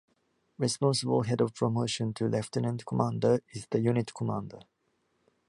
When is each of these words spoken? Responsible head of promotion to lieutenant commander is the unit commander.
Responsible 0.57 1.21
head 1.21 1.41
of 1.41 1.53
promotion 1.53 2.11
to 2.15 2.25
lieutenant 2.25 2.87
commander 2.87 3.43
is 3.53 3.67
the 3.69 3.79
unit 3.81 4.11
commander. 4.15 4.61